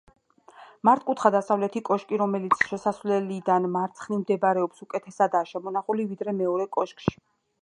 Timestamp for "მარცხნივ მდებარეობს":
3.77-4.85